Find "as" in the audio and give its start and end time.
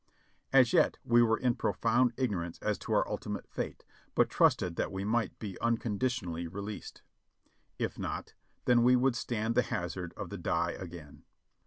0.51-0.73, 2.63-2.79